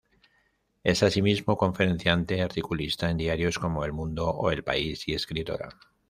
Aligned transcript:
Es, 0.83 1.03
asimismo, 1.03 1.57
conferenciante, 1.59 2.41
articulista 2.41 3.11
en 3.11 3.17
diarios 3.17 3.59
como 3.59 3.85
"El 3.85 3.93
Mundo" 3.93 4.27
o 4.33 4.49
"El 4.49 4.63
País" 4.63 5.07
y 5.07 5.13
escritora. 5.13 5.69